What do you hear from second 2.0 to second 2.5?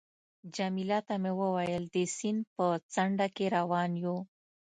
سیند